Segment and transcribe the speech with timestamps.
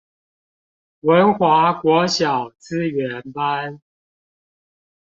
[1.01, 3.79] 文華國小資源班